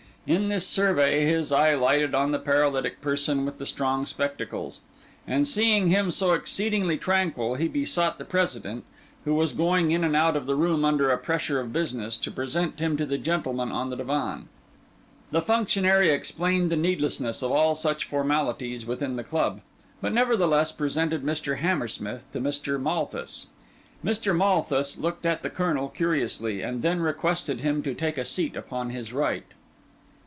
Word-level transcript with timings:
In 0.27 0.49
this 0.49 0.67
survey 0.67 1.25
his 1.25 1.51
eye 1.51 1.73
lighted 1.73 2.13
on 2.13 2.29
the 2.31 2.37
paralytic 2.37 3.01
person 3.01 3.43
with 3.43 3.57
the 3.57 3.65
strong 3.65 4.05
spectacles; 4.05 4.81
and 5.25 5.47
seeing 5.47 5.87
him 5.87 6.11
so 6.11 6.33
exceedingly 6.33 6.95
tranquil, 6.95 7.55
he 7.55 7.67
besought 7.67 8.19
the 8.19 8.23
President, 8.23 8.83
who 9.25 9.33
was 9.33 9.51
going 9.51 9.89
in 9.89 10.03
and 10.03 10.15
out 10.15 10.35
of 10.35 10.45
the 10.45 10.53
room 10.53 10.85
under 10.85 11.09
a 11.09 11.17
pressure 11.17 11.59
of 11.59 11.73
business, 11.73 12.15
to 12.17 12.29
present 12.29 12.77
him 12.79 12.97
to 12.97 13.05
the 13.07 13.17
gentleman 13.17 13.71
on 13.71 13.89
the 13.89 13.95
divan. 13.95 14.47
The 15.31 15.41
functionary 15.41 16.09
explained 16.11 16.71
the 16.71 16.77
needlessness 16.77 17.41
of 17.41 17.51
all 17.51 17.73
such 17.73 18.05
formalities 18.05 18.85
within 18.85 19.15
the 19.15 19.23
club, 19.23 19.61
but 20.01 20.13
nevertheless 20.13 20.71
presented 20.71 21.23
Mr. 21.23 21.57
Hammersmith 21.57 22.31
to 22.31 22.39
Mr. 22.39 22.79
Malthus. 22.79 23.47
Mr. 24.05 24.37
Malthus 24.37 24.99
looked 24.99 25.25
at 25.25 25.41
the 25.41 25.49
Colonel 25.49 25.89
curiously, 25.89 26.61
and 26.61 26.83
then 26.83 26.99
requested 26.99 27.61
him 27.61 27.81
to 27.81 27.95
take 27.95 28.19
a 28.19 28.23
seat 28.23 28.55
upon 28.55 28.91
his 28.91 29.11
right. 29.11 29.45